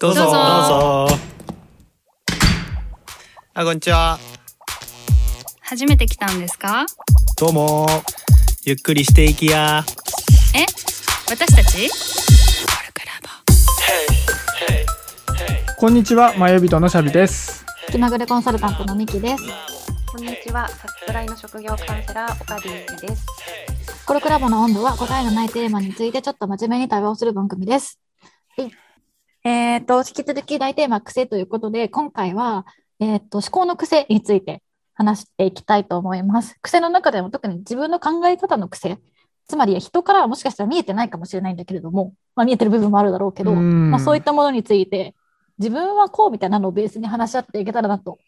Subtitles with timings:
[0.00, 0.20] どうぞ。
[0.22, 1.18] どうぞどうぞ。
[3.52, 4.18] あ、こんにちは。
[5.60, 6.86] 初めて来たんですか？
[7.36, 7.86] どうも。
[8.64, 9.84] ゆっくりしていきや。
[10.54, 10.64] え？
[11.28, 11.90] 私たち？
[15.78, 17.66] こんにちは、まゆびとのしゃびです。
[17.90, 19.44] 気まぐれコンサルタントのミキです。
[20.10, 23.26] こんにちは、サスプライの職業カウンセラー、岡ディです。
[24.06, 28.00] コルクラボの温度は答えのないテーマについてちょっと真面目に対話をする番組です。
[28.56, 28.70] はい
[29.46, 32.66] えっ、と、引き続き大テーマ癖ということで、今回は、
[32.98, 34.60] えっ、と、思考の癖について
[34.92, 36.58] 話していきたいと思います。
[36.62, 38.98] 癖の中でも特に自分の考え方の癖、
[39.46, 45.14] つまり人からはもしかしたら見えてないかもしれないんだけれども、まあ見えてる部分もあるだろうけど、うんまあそういったものについて、
[45.58, 48.18] 自分はこうみたいなのをベースに話し合っていけたらなと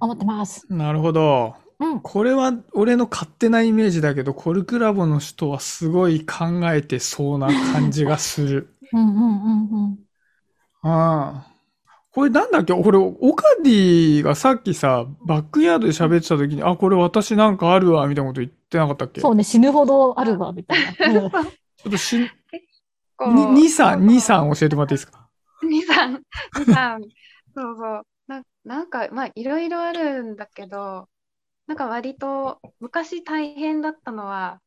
[0.00, 0.66] 思ってます。
[0.70, 1.54] なるほど。
[1.78, 2.00] うん。
[2.00, 8.74] これは俺の勝手なイメージだけど、コルクラボの人はすごい考えてそうな感じがする。
[8.92, 10.03] うんうんうんうん。
[10.84, 11.54] ああ。
[12.12, 12.72] これなんだっけ？
[12.72, 19.20] これ、オカディがさっきさ、バックヤードで喋ってた時に、あ、これ私なんかあるわ、みたいなこと言ってなかったっけ？
[19.20, 21.22] そうね、死ぬほどあるわ、みたいな。
[21.24, 22.30] うんちょっとし、
[23.16, 25.28] こうに、2、3、2、3教えてもらっていいですか？
[25.62, 26.22] 二三、
[26.58, 27.00] 二三、
[27.54, 28.02] そうそう。
[28.26, 31.08] な、なんか、まあ、いろいろあるんだけど、
[31.66, 34.60] なんか割と、昔大変だったのは、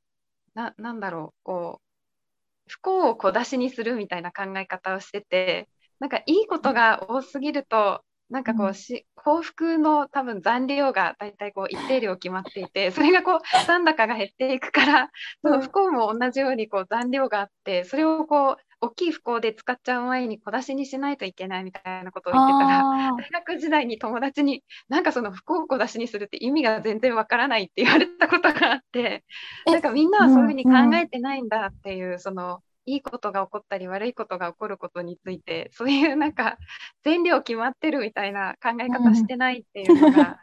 [0.53, 8.75] な、なんだろう、こう、不幸を小出しにするみたいな考え方をしてて、なんかいいことが多すぎると、なんかこううん。
[8.75, 29.23] し、幸福の多分残量が大体こう一定量決まっていて、それがこう残高が減っていくから、その不幸も同じようにこう残量があって、それをこう大きい不幸で使っちゃう前に小出しにしないといけないみたいなことを言ってたら、あ大学時代に友達になんかその不幸を小出しにするって意味が全然わからないって言われたことがあって、
[29.65, 30.93] えなんかみんなはそういうふうにうんうん。
[30.93, 36.57] 考えてないんだっていう、そのいいことが起こったり悪いことが起こることについて、そういうなんか
[37.03, 40.35] 全量決まってるみたいな考え方してないっていうのが、ー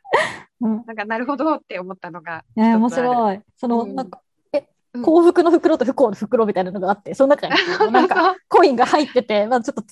[0.60, 0.84] うん。
[0.86, 2.90] なんかなるほどって思ったのがね、面。
[2.90, 3.40] 白い。
[3.56, 4.20] その、うんなんか、
[4.52, 7.54] え、うん幸福の袋と不幸の袋みたいなのがあって、その中に
[7.92, 9.82] なんか、コインが入ってて、まあちょっと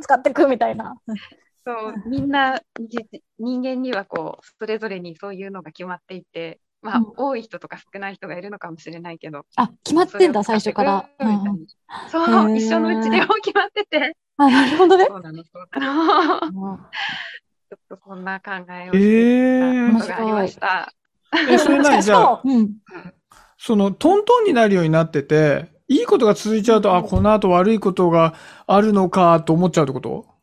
[0.00, 0.94] 使っていくみたいな。
[1.66, 2.98] そう、みんなじ
[3.40, 7.12] 人間にはこう、それぞれにそういうのが決まっていて、まあ、うん。
[7.16, 11.08] 多い人とか少ない人がいるのかもしれないけど、あ、決まってんだ、最初から。
[12.08, 15.06] そう、一生のうちでも決まってて、あ、なるほどね。
[15.06, 15.80] そうなの、そう。
[15.80, 16.40] なの。
[16.40, 16.74] ちょうん
[17.74, 19.26] っとそんな考えをえして
[19.58, 20.92] えたことがありました。
[21.48, 22.52] え、それ何 じゃあ、う。
[22.52, 22.74] ん。
[23.58, 28.34] その、トントンになるようになってて、いいことが続いちゃうと、あ、この後悪いことが
[28.66, 30.26] あるのかと思っちゃうってこと？
[30.28, 30.35] あ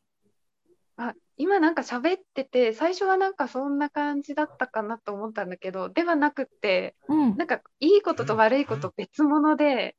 [1.38, 7.36] 今なんか喋ってて、最初はなんかそんな感じだったかなと思ったんだけど、ではなくって、うん。
[7.38, 9.96] なんかいいことと悪いこと別物で、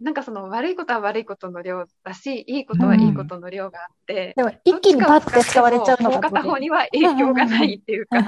[0.00, 8.18] なんかその悪いことは悪いことの量だし、いいことはいいことの量があって、でも、一気にパッて使われちゃうのもうか片方には影響がないっていうか。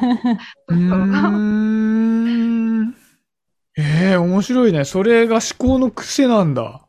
[3.80, 4.84] ええ面白いね。
[4.84, 6.87] それが思考の癖なんだ。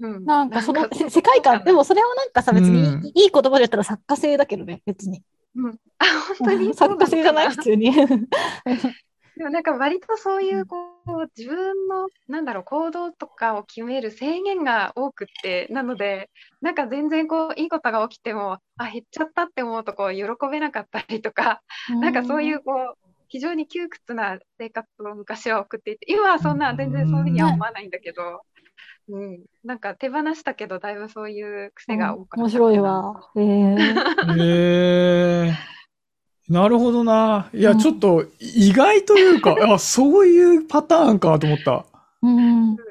[0.00, 0.24] うん。
[0.24, 3.06] なんかその世界観、でもそれはなんかさ、別にうん。
[3.06, 5.22] いい言葉で言ったら作家性だけどね、別に。
[5.56, 5.76] うん。
[5.98, 6.04] あ、
[6.38, 6.72] 本当に？
[6.74, 7.50] 作家性じゃない？
[7.50, 7.92] 普通に。
[9.36, 16.28] でもなんか割とそういうこう自分のなんだろう行動とかを決める制限が多くってなので
[16.60, 22.94] なんか全然こういいことが起きてもあ減っちゃったって思うとこう喜べなかったりとかなんかそういうこう
[23.28, 28.42] 非常に窮屈な生活を昔は送っていて今はそんな全然そういうふうには思わないんだけど、
[29.10, 33.30] うん、なんか手放したけどだいぶそういう癖が多かった面白いわ。
[33.36, 35.52] え
[36.50, 37.48] なるほどな。
[37.54, 41.86] いや、うんちょっと意外というか、 あ、そういうパターンかと思った。
[42.22, 42.74] うん。
[42.74, 42.82] なんか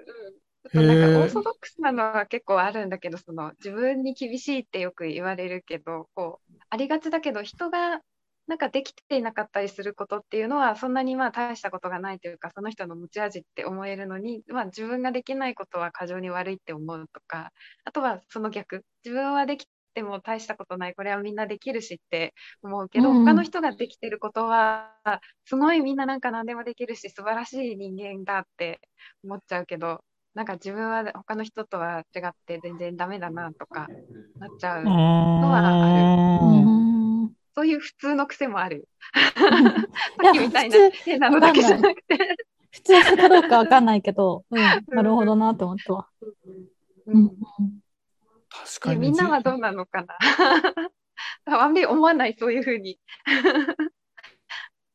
[0.73, 8.01] オーソドックスなのは結構あるんだけど、その自分に厳しいってよく言われるけど、こう、ありがちだけど、人が
[8.49, 17.51] なんかできていなかったりすることっていうのは、そんなにまあ大したことがないというか、その人の持ち味って思えるのに、まあ自分ができないことは過剰に悪いって思うとか、
[17.85, 22.33] あとはその逆、自分はできても大したことない、これはみんなできるしって
[22.63, 23.25] 思うけど、うんうん。
[23.25, 24.91] 他の人ができてることは、
[25.45, 28.79] すごいみんななんか何でもできるし、素晴らしい人間だって
[29.23, 30.03] 思っちゃうけど、
[30.33, 33.91] なんか自分は他の人とは違って全然ダメだなとか
[34.39, 34.85] なっちゃう。
[34.85, 36.78] はあうーん
[37.59, 38.87] そういう普通の癖もある。
[39.11, 42.37] さっきみたいな普変なのだけじゃなくて。
[42.71, 44.57] 普通かどうかわかんないけど、うん、
[44.95, 46.07] なるほどなって思ったわ。
[47.07, 47.31] うんうん
[48.49, 48.95] 確かに。
[48.95, 50.15] えみんなはどうなのかな
[51.59, 52.97] あんまり思わない、そういうふうに。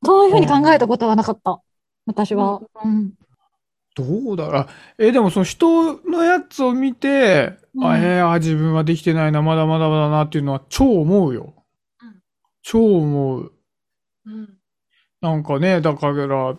[0.03, 1.61] そういうふうに考えたことはなかった。
[2.07, 2.63] 私は。
[2.83, 3.13] うん。
[3.95, 4.63] どうだろう。
[4.63, 4.69] あ
[4.99, 11.54] え、でもその人のやつを見て、うんあえー、あ自分はできてないな、まだまだまだなっていうのは超思うようん。
[12.65, 13.53] 超思う。
[14.27, 14.49] うん。
[15.21, 16.57] なんかね、だから、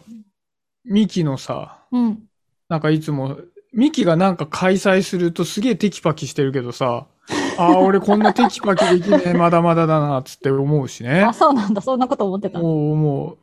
[0.85, 2.23] ミキのさ、うん。
[2.69, 3.37] なんかいつも、
[3.73, 7.07] ミキがなんか開催するとすげえテキパキしてるけどさ、
[7.57, 11.33] ああ、俺こんなテキパキできねえ、まだまだだな、つって思うしねあ、。
[11.33, 11.81] そうなんだ。
[11.81, 12.59] そんなこと思ってた。
[12.59, 13.37] もう、も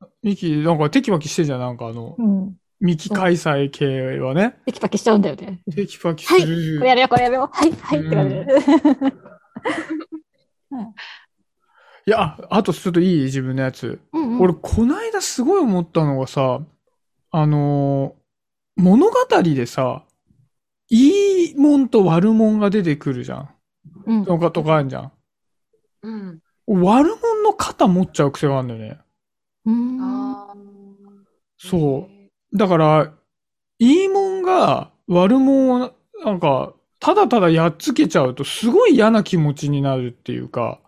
[0.00, 2.56] う、ミキ、なんかテキパキしてんじゃん、なんかあの、うん。
[2.80, 4.56] ミキ開催系はね。
[4.64, 5.60] テキパキしちゃうんだよね。
[5.74, 6.78] テキパキすはいる。
[6.78, 7.48] これやめよう、これやめよう。
[7.52, 8.46] はい、はい、って感じで。
[12.06, 13.24] いや、ああとちょっといい？
[13.24, 14.00] 自分のやつ。
[14.12, 16.60] うんうん俺、こないだすごい思ったのがさ、
[17.30, 18.26] あのー
[18.78, 20.04] 物語でさ、
[20.90, 23.48] いいもんと悪もんが出てくるじゃん。
[24.04, 25.12] うんとか、とかあるじゃん。
[26.02, 26.40] うん。
[26.66, 28.98] 悪もんの肩持っちゃう癖があるんだよね。
[29.64, 30.38] うん
[31.58, 32.08] そ
[32.52, 32.56] う。
[32.56, 33.12] だから、
[33.78, 35.92] いいもんが悪もんを、
[36.22, 40.80] なんか、ただただやっつけちゃうと、すごい嫌な気持ちになるっていうか、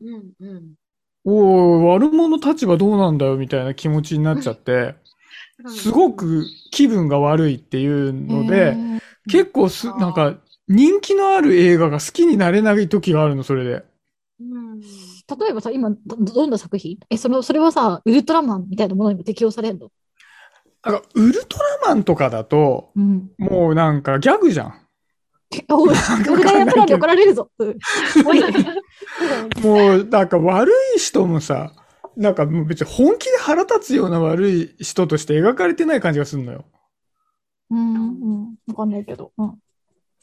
[0.00, 0.74] うんうん。
[1.24, 4.94] おい、悪者の立場どうなんだよみたいな気持ちになっちゃって、
[5.68, 8.76] すごく気分が悪いっていうので、
[9.28, 10.36] 結構す、なんか、
[10.68, 13.84] 人気のある映画が好きになれない時があるの、それで。
[14.40, 14.80] うん。
[14.80, 14.86] 例
[15.50, 16.98] えばさ、今、どどんな作品？
[17.10, 19.90] え、その、それはさ、ウルトラマンみたいなものにも適用されるの？
[20.82, 23.30] なんか、ウルトラマンとかだと、うん。
[23.38, 24.74] もうなんかギャグじゃん。
[25.68, 27.50] おい、か俺がやプランで怒られるぞ。
[29.62, 31.72] もう、なんか悪い人もさ、
[32.16, 36.64] なんかもう別に本気で腹立つような悪い人として描かれてない感じがするのよ。
[37.70, 39.32] うん、うん、わかんないけど。
[39.36, 39.54] うん。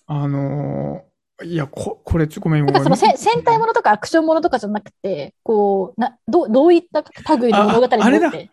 [0.07, 1.07] あのー
[1.43, 2.73] いや、こ、これちょ、ごめん、ごめん。
[2.73, 7.03] なんかそのせ戦隊ものとかアクションものとかじゃなくて、こう、な、どう、どういった
[7.35, 8.49] 類の物語にああれだって。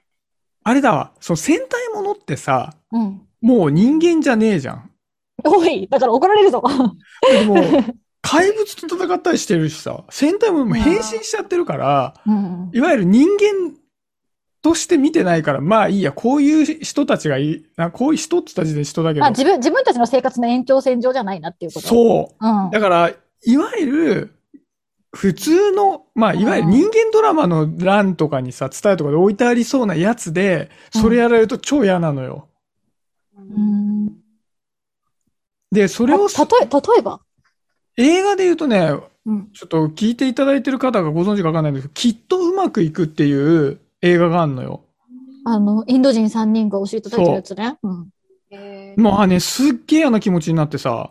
[0.64, 1.12] あれだわ。
[1.18, 3.22] そう、戦隊ものってさ、うん。
[3.40, 4.90] もう人間じゃねえじゃん。
[5.44, 6.62] おい、だから怒られるぞ。
[7.30, 7.56] でも、
[8.22, 12.70] 怪物と戦ったりしてるしさ、戦隊も変身しちゃってるから、うん。
[12.72, 13.76] いわゆる人間
[14.62, 21.86] として見てないから、まあいいや、こういう人たちがいい、なこういう人た時点で人だけどまあ、、自分、自分たちの生活の延長線上じゃないなっていうこと。
[21.86, 21.88] う。
[21.88, 22.46] そう。
[22.46, 22.70] うん。
[22.70, 23.12] だから、
[23.46, 24.30] いわゆる、
[25.14, 32.48] 普通の、まあ、いわゆる人間ドラマの欄とかにさ、伝えとかで置いてありそうなやつで、それやられると超嫌なのよ。
[33.36, 33.93] うん。
[35.74, 37.20] で、それをたとえ、例えば？
[37.96, 38.92] 映画で言うとね、
[39.26, 39.50] うん。
[39.52, 44.82] ちょっと聞いていただいてる方がご存知かわかんないんですけど、きっとうまくいくっていう映画があるのよ。
[45.44, 47.76] あの、インド人3人が教えてたやつね。
[47.82, 48.08] うん。
[48.50, 51.10] えーもうあね、すっげえ嫌な気持ちになってさ、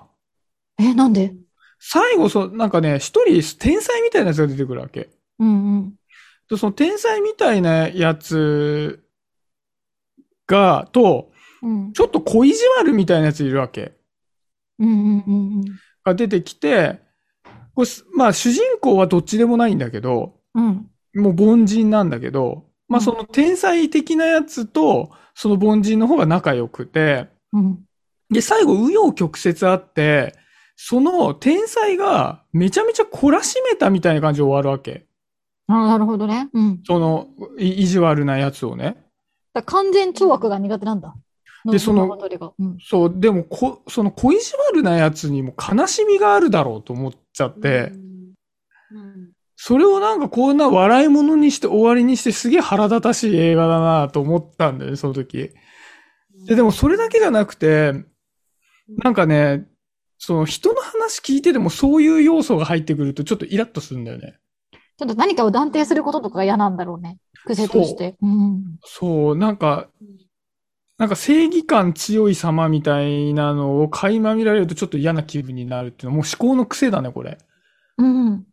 [0.79, 1.35] え、なんで？
[1.79, 5.09] 最後、そう、なんかね、一人天才みたいなやつが出てくるわけ。
[5.39, 5.93] うんうん。
[6.49, 9.03] でその天才みたいなやつ
[10.47, 11.31] が、と、
[11.61, 11.93] うん。
[11.93, 13.93] ちょっと小意地悪みたいなやついるわけ。
[14.79, 15.63] うんうんうん
[16.03, 16.99] が出てきて、
[18.15, 20.89] まあ主人公はどっちでもないんだけど、うん。
[21.15, 21.23] うん。
[21.23, 27.79] もう凡人なんだけど、まあその天才的なやつと、その凡人の方が仲良くて、うん。
[28.29, 30.35] で、最後、紆余曲折あって、
[30.75, 35.05] その天才がめちゃめちゃ懲らしめたみたいな感じで終わるわけ。
[35.67, 36.49] ああ、なるほどね。
[36.51, 36.81] うん。
[36.85, 37.27] その、
[37.57, 38.97] い意地悪なやつをね。
[39.65, 41.15] 完全懲悪が苦手なんだ。
[41.65, 42.17] でその。
[42.81, 48.13] そう、でもこ、その小意地悪なやつにも悲しみがあるだろうと思っちゃって、うん
[49.65, 55.51] それをなんかこんな笑い物にして終わりにしてすげえ腹立たしい映画だなと思ったんだよね、その時。
[56.45, 57.93] で、でもそれだけじゃなくて、
[58.89, 59.65] なんかね、
[60.17, 64.37] その人の話聞いててもそういう要素が入ってくるとちょっとイラッとするんだよね。
[64.97, 67.17] ちょっと何かを断定することとかが嫌なんだろうね。
[67.45, 68.15] 癖として。
[68.21, 68.63] うん。
[68.83, 69.87] そう、なんか、
[70.97, 77.37] なんか正義感強い様みたいなのを垣間見られるとちょっと嫌な気分になるっていうのはもう思考の癖だね、これ。
[77.97, 78.27] うん。
[78.27, 78.43] うん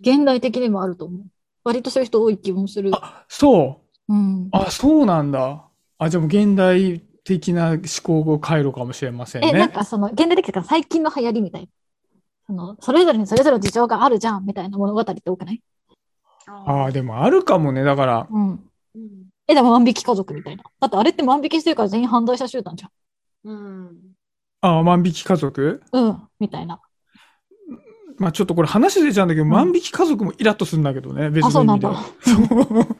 [0.00, 1.22] 現代的にもあると思う。
[1.64, 2.90] 割とそういう人多い気もする。
[3.28, 4.12] そう。
[4.12, 4.48] うん。
[4.52, 5.64] あ、そうなんだ。
[5.96, 9.74] あ、じゃあもう現代的な思考回路かもしれませんえ、なんね。
[9.74, 11.68] かその、現代的か最近の流行りみたいな。
[12.46, 15.62] その、それぞれにそれぞれの事情があるじゃん、みたいな物語って多くない？
[16.46, 17.82] ああ、でもあるかもね。
[17.84, 18.70] だから、うん。
[19.48, 20.64] うんえ、でも万引き家族みたいな。
[20.80, 22.84] だってあれって万引きしてるから全員犯罪者集団じ
[23.44, 23.96] うん
[24.62, 25.82] ああ、万引き家族？
[25.92, 26.04] ゃん。
[26.04, 26.22] うん。
[26.40, 26.80] みたいな。
[28.16, 32.78] まあちょっとこれ話出ちゃうんだけど、ん万引き家族もイラッとするんだけどね、別あ、そうのなん意味でだは。。
[32.78, 32.96] そう。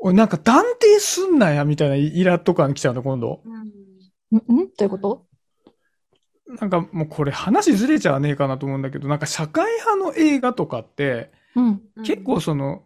[0.00, 3.42] おいなんか断定すんなや、みたいなイラッと感来ちゃうの、今度。
[3.44, 4.68] うんんん？
[4.68, 5.26] どういうこと？
[6.60, 11.82] なんかもうこれ話ずれちゃわねえかなと思うんだけど、なんか社会派の映画とかって、うん。
[12.04, 12.82] 結構その、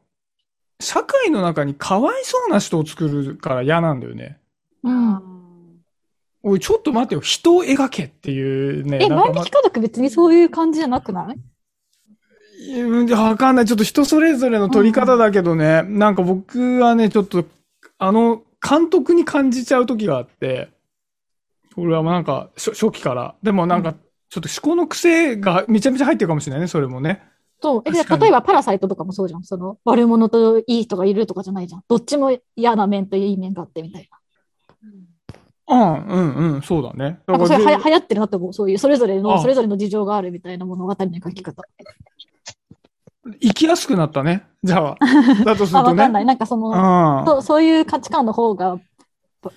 [0.83, 4.39] 社会の中にかわいそうな人を作るから嫌なんだよね。
[4.83, 5.21] うん。
[6.43, 8.99] おい、ちょっと待ってよ、人を描けっていうね。
[9.03, 11.39] え、なんか万引き家族別にそういう感じじゃなくない？
[12.81, 13.67] うんわかんない。
[13.67, 17.45] ちょっと人それぞれの撮り方だけどね、なんか僕はね、ちょっと、
[17.99, 20.69] あの、監督に感じちゃう時があって、
[21.77, 23.35] 俺はなんか、初初期から。
[23.43, 23.95] でもなんか、
[24.29, 27.23] ちょっと思考の癖がめちゃめちゃ入ってるかもしれないね、それもね。
[27.63, 27.83] そう。
[27.87, 29.45] え、例えばパラサイトとかもそうじゃん。
[29.45, 31.85] その、悪者といい人がいるとかじゃないじゃん。
[31.89, 34.09] どっちも嫌な面といい面があってみたい
[35.69, 37.21] うん、うん、うん、そうだね。
[37.27, 37.39] な。
[37.39, 38.53] なんかそれはや流行ってるなって思う。
[38.53, 41.63] そういう、それぞれの、あそれぞれの事情があるみたいな物語の書き方。
[43.41, 44.45] 生きやすくなったね。
[44.65, 44.97] じゃあ。
[45.45, 46.03] だとするあ、とね。
[46.03, 46.25] わかんない。
[46.25, 47.27] なんかその、うん。
[47.27, 48.79] そうそういう価値観の方が、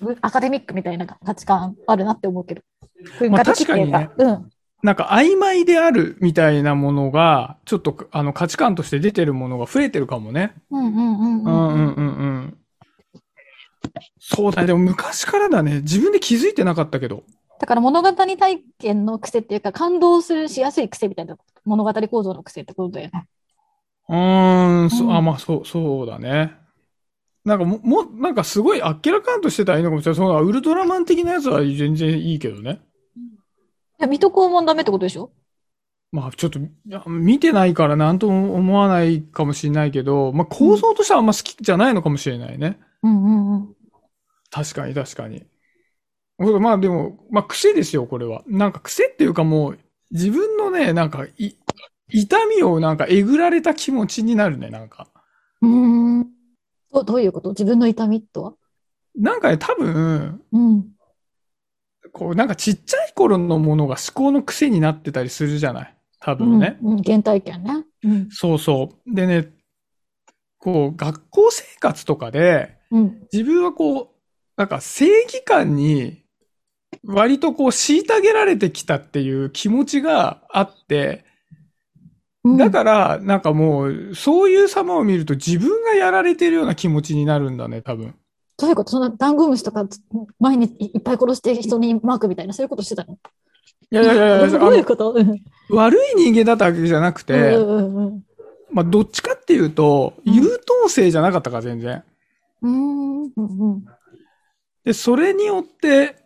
[0.00, 2.62] ぶアカデミックみたいな価値観あるなって思うけど。
[3.30, 3.52] まあか。
[4.16, 4.50] うん。
[4.82, 10.54] なんか曖昧であるみたいなものが、ちょっとあの価値観として出てるものが増えてるかもね。
[10.70, 12.58] うんうんうんうんうんうんうん。
[14.18, 14.68] そうだね。
[14.68, 15.80] でも昔からだね。
[15.80, 17.24] 自分で気づいてなかったけど。
[17.58, 18.36] だから物語体
[18.78, 23.26] 験の癖っていうか、感動するしやすい癖みたいな物語構造の癖ってことだよね。
[24.08, 26.54] うーん、そうんあ、まあ、そう、そうだね。
[27.44, 30.16] なんかも、も、なんかすごいあっけらかんとしてたらいいのかもしれない。
[30.16, 32.80] そのウルトラマン的なやつは全然いいけどね。
[33.98, 35.30] いや、水戸黄門ダメってことでしょ？
[36.12, 42.78] まあ、ちょっと、いや見てないからなんとも思わないかもしれないけど、まあ、構造としてはあんま好きじゃないのかもしれないね。
[43.02, 43.76] うんうんうん。
[44.50, 45.44] 確かに確かに。
[46.38, 48.42] まあでも、まあ癖ですよ、これは。
[48.46, 49.78] なんか癖っていうかもう、
[50.10, 51.54] 自分のね、なんか、い、
[52.08, 55.08] 痛みをなんかえぐられた気持ちになるね、なんか。
[55.62, 56.26] うーん。
[56.92, 57.50] どどういうこと？
[57.50, 58.54] 自分の痛みとは？
[59.16, 60.95] なんかね、多分、うん。
[62.16, 65.94] こう、なんかちっちゃい頃のものが思考の癖になってたりするじゃない？
[66.18, 66.78] 多分ね。
[66.82, 67.84] うん、うん、原体験ね。
[68.04, 68.28] うん。
[68.30, 69.14] そうそう。
[69.14, 69.50] でね、
[70.56, 73.20] こう、学校生活とかで、うん。
[73.30, 74.08] 自分はこう、
[74.56, 76.22] なんか正義感に、
[77.04, 81.26] 割とこう、虐げられてきたっていう気持ちがあって、
[82.44, 88.14] うんだから、なんかもう、そういう様を見ると自分がやられてるような気持ちになるんだね、多分。
[88.58, 88.90] どういうこと？
[88.90, 89.86] そんなダンゴムシとか
[90.40, 93.18] 前にいっぱい殺して人にマークみたいな、そういうことしてたの？
[93.90, 95.12] いやいやいやいや、どういうこと？
[95.12, 95.42] うん。
[95.70, 98.24] 悪い人間だったわけじゃなくて、うんうんうん
[98.72, 100.34] まあ、どっちかっていうと、うん。
[100.34, 102.02] 優等生じゃなかったから、全然。
[102.62, 103.84] うんうんうん
[104.84, 106.16] で、それによって、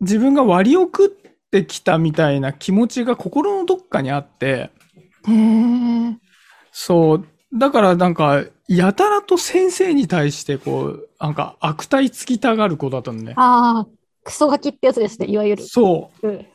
[0.00, 1.08] 自分が割を食っ
[1.50, 4.70] てきたみたいな気持ちが心のどっかにあって。
[6.70, 7.26] そう。
[7.54, 13.34] だからなんか、やたらと先生に対してこう、なんか悪態つきたがる子だったのね。
[13.36, 13.86] ああ、
[14.24, 15.62] クソガキってやつですね、いわゆる。
[15.64, 16.28] そう。
[16.28, 16.46] うん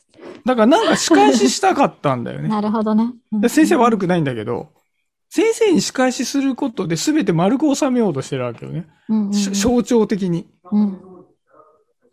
[0.45, 2.49] だからなんか仕返ししたかったんだよね。
[2.49, 3.13] なるほどね。
[3.31, 4.69] うんで先生悪くないんだけど、
[5.29, 8.87] 先生に仕返しすることで全て丸く収めようとしてるわけよね。
[9.09, 10.47] うんうんうんし象徴的に。
[10.71, 10.97] うん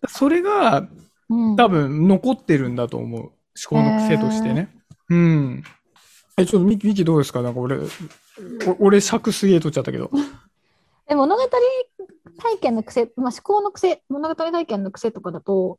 [0.08, 0.86] それが
[1.30, 3.20] うん多分残ってるんだと思う。
[3.20, 3.32] 思
[3.70, 4.68] 考の癖としてね。
[5.08, 5.62] うん。
[6.36, 7.40] え、ちょっとミキ、ミキどうですか？
[7.42, 7.80] なんか俺、お
[8.80, 10.10] 俺尺すげえ取っちゃったけど。
[11.08, 15.78] で物語体験の癖、まあ、思考の癖、物語体験の癖とかだと、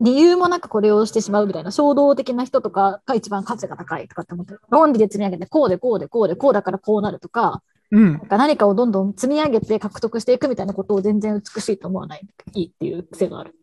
[0.00, 4.60] 理由もなくこれをしてしまうみたいな衝動的な人とかが一番価値が高いとかって思ってる。
[4.68, 8.18] 論理で積み上げて、こうでこうでこうでこうだからこうなるとか、うんな。
[8.18, 13.54] んか何かをどんどん積み上げて獲得していくみたいなことを全然美しいと思わない、いいっていう癖がある。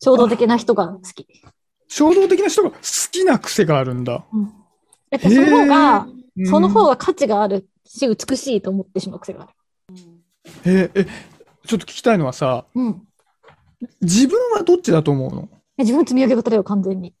[0.00, 1.26] 衝動的な人が好き。
[1.88, 2.76] 衝動的な人が好
[3.10, 4.26] きな癖があるんだ。
[5.10, 6.06] だってその方が、
[6.46, 9.52] その方が価値があるし、美しいと思ってしまう癖がある。
[10.64, 11.04] え、え、
[11.66, 13.02] ちょっと聞きたいのはさ、うん。
[14.00, 15.48] 自分はどっちだと思うの？
[15.78, 17.14] え自分積み上げ型だよ、完全に。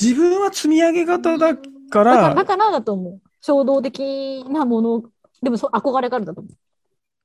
[0.00, 3.20] 自分は積み上げ型だかだから、だら、からだと思う。
[3.40, 5.02] 衝動的なもの、
[5.42, 6.52] でもそう憧れがあるんだと思う。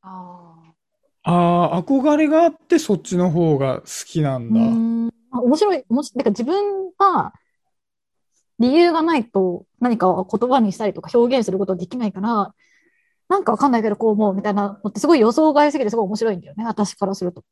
[0.02, 0.56] あ
[1.24, 4.60] ああ、憧れがあってそっちの方が好きなんだ。
[4.60, 7.34] んあ面白い、もし、だから自分は
[8.60, 12.54] 理由がないと何かを言葉にしたりとか表現することができないから、
[13.28, 17.44] なんかわかんないけどこう思うみたいなのってすごい予想外すぎてすごい面白いんだよね、私からすると。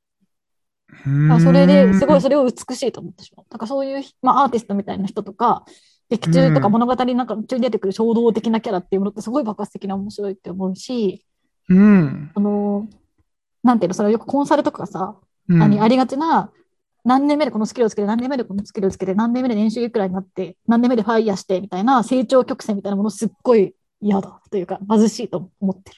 [1.44, 3.46] それですごいそれを美しいと思ってしまう。
[3.50, 5.66] だからそういう、まあアーティストみたいな人とか、
[6.10, 11.26] 劇中とか物語の中中に出てくる衝動的なキャラっていうものってすごい爆発的な面白いって思うし、
[11.70, 12.32] うん。
[12.36, 12.88] あの、
[13.64, 15.16] なんていうの、それよくコンサルとかさ、
[15.50, 16.52] うんありがちな、
[17.06, 25.98] 何年目でこのスキルをつけて、何年目でこのスキルをつけて、何年目で年収いくらいになって、何年目でファイヤーして、みたいな成長曲線みたいなものすっごい嫌だというか、貧しいと思ってる。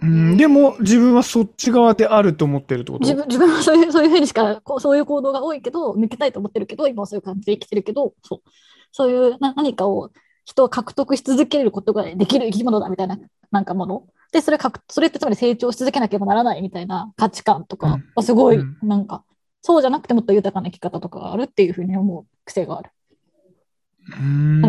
[0.00, 3.04] うんでも、自分はそっち側であると思ってるってこと？
[3.04, 8.50] 自分 自分はそういうそういうふうにしかこう、そういう行動が多いけど、抜けたいと思ってるけど、今はそういう感じで生きてるけど、そう
[8.92, 10.10] そういうな何かを
[10.44, 13.18] 人を獲得し続けることができる生き物だみたいな
[13.50, 14.04] なんかもの。
[14.32, 19.24] で、それ獲それってつまり成長し続けなければならないみたいな価値観とかはすごいうんなんか
[19.62, 22.90] そうじゃなくてもっと豊かな生き方とかがあるっていうふうに思う癖がある。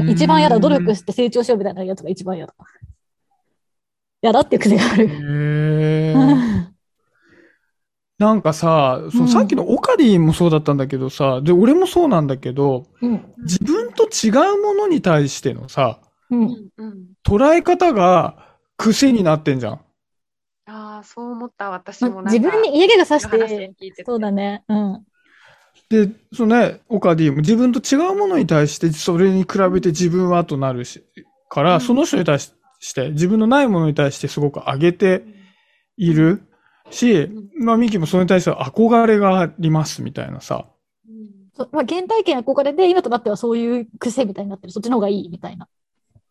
[0.09, 2.53] 一番嫌だ、努力して成長しようみたいなやつが一番嫌だ。
[4.21, 5.05] 嫌だっていう癖がある。
[5.07, 6.69] へー
[8.19, 13.33] なんかさ、そのさっきのオカリンもそうだったんだけどさ、で、俺もそうなんだけど、うん。
[13.37, 16.69] 自分と違うものに対してのさ、うん。
[16.75, 17.05] うん。
[17.25, 19.81] 捉え方が癖になってんじゃん。
[20.69, 22.31] ああ、そう思った、私もなんか。
[22.31, 23.73] 自分に嫌気がさして、
[24.05, 24.63] そうだね。
[24.69, 25.05] うん。
[25.89, 31.03] で、そのね、オカディも自分と違うものに対して、それに比べて自分はとなるし、
[31.49, 32.53] から、うんその人に対し
[32.93, 35.23] て、自分のないものに対してすごく上げて
[35.97, 36.43] いる
[36.91, 40.67] し、まあ、ミキもそれに対しては憧れがありますみたいなさ。
[41.07, 44.73] うんまあ、原体験憧れで、今となってはそういう癖みたいになってる。
[44.73, 45.67] そっちの方がいいみたいな。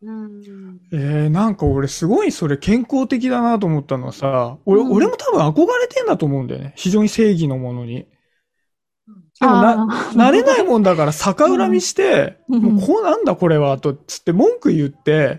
[0.02, 0.80] うん。
[0.92, 6.72] えー、なんか俺すごいそれ健康的だなと思ったのはさ、俺、うん俺も多分憧れてんだと思うんだよね。
[6.76, 8.06] 非常に正義のものに。
[9.40, 15.38] でもな、慣れないもんだから逆恨みして、うんもうこうなんだこれは、と、つって文句言って、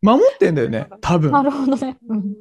[0.00, 1.32] 守ってんだよね、多分。
[1.32, 1.96] なるほどね。
[2.08, 2.34] うん。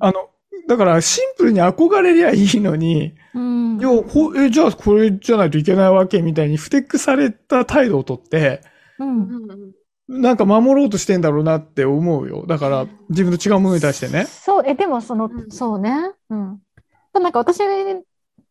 [0.00, 0.30] あの、
[0.68, 8.62] だからシンプルに憧れりゃいいのに、うんいや、こえ、じゃあこれじゃないといけないわけみたいにふてくされた態度をとって、
[8.98, 9.72] うんうんうん
[10.08, 12.46] なんか守ろうとしてんだろうなって思うよ。
[12.46, 14.26] だから自分と違うものに対してね。
[14.26, 16.12] そう、え、でもその、うんそうね。
[16.30, 16.60] うん。
[17.12, 17.58] なんか私、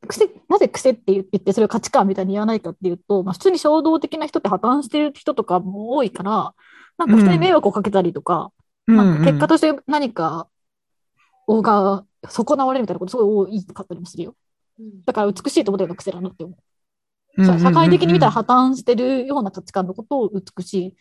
[0.07, 6.53] 癖、なぜ癖って言ってそれを価値観みたいに言わないかっていうと、まあ普通に衝動的な人って破綻してる人とかも多いから、
[6.97, 8.51] なんか人に迷惑をかけたりとか、
[8.87, 10.47] なんか結果として何か
[11.47, 14.35] をが損なわれるみたいなことすごい多いかったりもするよ。
[14.79, 16.57] うんだから美しいと思ってるのが癖だなって思う。
[17.37, 20.95] うんうんうんうん社会的に見たら破綻してるような価値観のことを美しい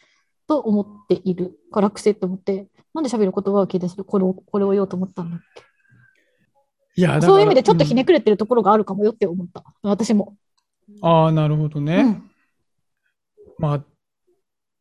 [0.46, 5.40] と思っているから癖って思って、なんで喋る言葉を聞いてこれを、これを言おうと思ったんだっ
[6.96, 9.64] いや、そういう意味でちょっとひねくれてるところがあるかもよって思った。
[9.82, 10.36] 私も。
[11.02, 11.96] ああ、なるほどね。
[11.96, 12.30] うん
[13.58, 13.84] まあ、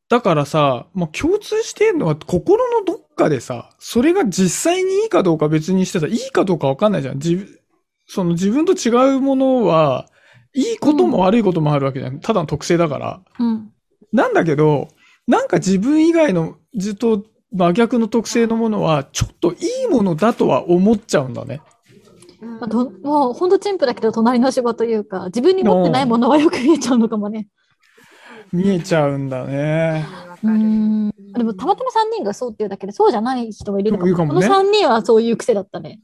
[0.09, 7.15] だからさ、まあ共通してるのは心のどっかでさ、それが実際にいいかどうか別にしてさ、いいかどうかわかんないじゃん。
[7.17, 7.59] 自分、
[8.07, 10.07] その自分と違うものは、
[10.55, 12.19] いいことも悪いこともあるわけじゃん。
[12.19, 13.21] ただの特性だから。
[13.39, 13.71] うん。
[14.11, 14.89] なんだけど、
[15.27, 21.61] なんか自分以外のずっと真逆の特性のものは、ちょっといいものだとは思っちゃうんだね。
[22.41, 27.47] うんまあどもう、ほんとチンプだけど、隣の芝というか、自分に持ってないものはよく見えちゃうのかもね。
[28.51, 30.05] 見えちゃうんだね。
[30.43, 31.09] うん。
[31.09, 34.15] でも、たまたま3人がそうっていうだけで、そうじゃない人もいるのかも。
[34.15, 36.01] かもねこの3人はそういう癖だったね。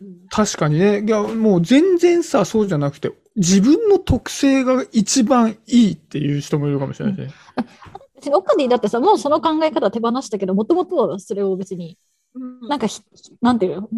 [0.00, 1.02] うん確かにね。
[1.02, 7.30] いや、もう全然さ、そうじゃなくて、自分の特性が一番いいっていう人もいるかもしれないしね。
[8.16, 11.98] 別にオカディだってさ、もうその考え方は手放したけど、もともとはそれを別に、
[12.34, 13.00] うんなんかひ、
[13.42, 13.88] なんていうの？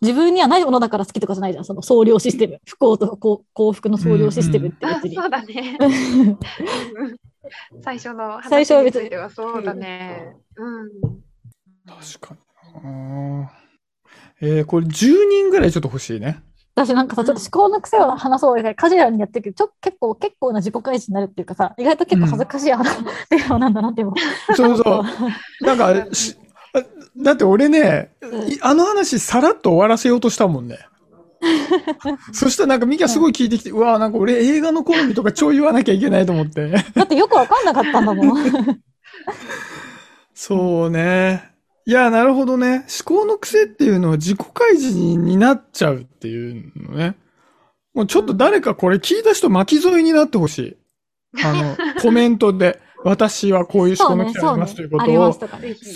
[0.00, 1.64] 自分にはないものだから好きとかじゃないじゃん。
[1.64, 2.60] その総量システム。
[2.66, 5.14] 不幸と幸幸福の総量システムってあ別に。
[5.14, 5.78] そうだね。
[5.78, 5.86] う
[7.06, 7.16] ん
[7.82, 10.36] 最初の最初は別に話についてはそうだね。
[10.56, 10.90] うん。
[11.86, 13.52] 確かにな。
[14.40, 14.90] えー、これ10
[15.28, 16.42] 人ぐらいちょっと欲しいね。
[16.74, 22.96] 私なんかさ、ちょっと思考の癖を話そう以外、カジュアルにやってるけど、ちょ結構、結構な自己開示になるっていうかさ、意外と結構恥ずかしい話、
[23.28, 24.54] テーマなんだなって思う。
[24.56, 25.04] そうそ
[25.60, 25.64] う。
[25.64, 25.92] なんか、
[27.16, 28.12] だって俺ね、
[28.48, 30.78] いあの話さらっと終わらせようとしたもんね。
[32.32, 36.70] そしたらなんかミキはすごい聞いてきて、うわなんか俺映画の好みとか超言わなきゃいけないと思って。
[36.94, 38.44] だってよくわかんなかったんだもん。
[40.34, 41.51] そうね。
[41.84, 42.86] いや、なるほどね。
[43.06, 47.16] 思考の癖っていうのは自己開示になっちゃうっていうのね。
[47.94, 50.76] もうちょっと誰かこれ聞いた人巻き添えになってほしい。
[51.44, 54.90] あの、 コメントで、私はこういう思考の癖ありますという。
[54.90, 55.32] ことを。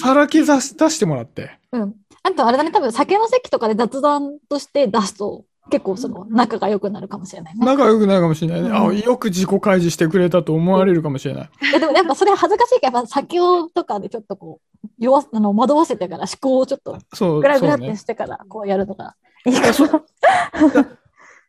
[0.00, 1.58] さらけ出し出してもらって。
[1.72, 1.94] うん。
[2.22, 7.64] あとあれだね、多分酒の席とかで雑談として出すと、結構その仲が良くなるかもしれないね。
[7.64, 8.68] 仲良くなるかもしれないね。
[8.68, 11.50] うんあ、よく自己開示してくれたと思われるかもしれない。
[11.74, 17.96] えでもやっぱそれ恥ずかしいから、やっぱ酒をとかでちょっとこう、弱すあの惑わせてから思考をちょっとそう、グラグラって。
[17.96, 20.02] してからこうやるのがいいかそな。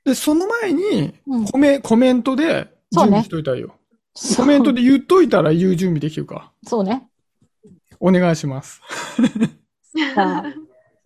[0.04, 3.76] で、その前にうん、コメ、コメントで準備しといたいよ。
[4.36, 6.52] コメントで言っといたら言う準備できるか。
[6.66, 7.08] そうね。
[8.00, 8.82] お願いします。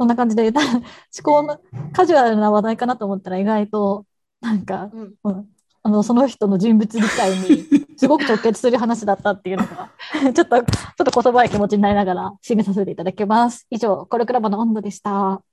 [0.01, 0.83] そんな感じで、 思
[1.23, 1.61] 考の
[1.93, 4.07] カジュアルな話題かなと思ったら意外と、
[4.41, 5.49] なんか、うんうん
[5.83, 9.91] あの、その人の人物理解にすごく直結する話だったっていうのが、
[10.33, 13.67] ちょっと、ちょっとこそばい気持ちになりながら締めさせていただきます。
[13.69, 15.43] 以上、コルクラボの温度でした。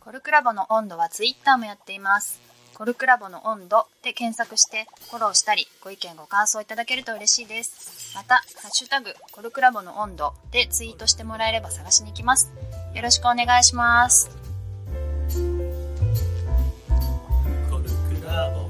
[0.00, 2.40] コルクラボの温度はツイッターもやっています。
[2.72, 8.16] コルクラボの温度で検索してフォローしたり、ご意見ご感想いただけると嬉しいです。
[8.16, 12.50] また、ハッシュタグコルクラボの温度でツイートしてもらえれば探しに行きます。
[12.94, 14.30] よろしくお願いします。
[17.68, 18.63] コルクラボ